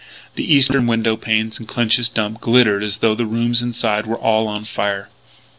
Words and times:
The 0.33 0.51
eastern 0.51 0.87
window 0.87 1.15
panes 1.15 1.59
in 1.59 1.67
Clinch's 1.67 2.09
Dump 2.09 2.41
glittered 2.41 2.81
as 2.81 2.97
though 2.97 3.13
the 3.13 3.27
rooms 3.27 3.61
inside 3.61 4.07
were 4.07 4.17
all 4.17 4.47
on 4.47 4.63
fire. 4.63 5.09